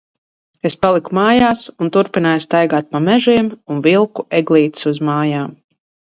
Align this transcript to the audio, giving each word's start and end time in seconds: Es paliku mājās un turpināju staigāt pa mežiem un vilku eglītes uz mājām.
Es 0.69 0.75
paliku 0.85 1.13
mājās 1.17 1.61
un 1.85 1.91
turpināju 1.97 2.43
staigāt 2.47 2.89
pa 2.95 3.03
mežiem 3.09 3.53
un 3.75 3.85
vilku 3.91 4.27
eglītes 4.41 4.91
uz 4.95 5.05
mājām. 5.13 5.55